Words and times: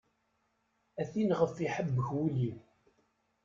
A 1.01 1.03
tin 1.11 1.29
ɣef 1.39 1.55
iḥebbek 1.67 2.07
wul-iw. 2.15 2.57